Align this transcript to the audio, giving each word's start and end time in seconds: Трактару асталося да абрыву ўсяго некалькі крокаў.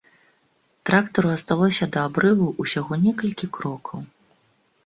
Трактару 0.89 1.29
асталося 1.33 1.89
да 1.97 2.05
абрыву 2.11 2.47
ўсяго 2.65 2.99
некалькі 3.05 3.45
крокаў. 3.59 3.99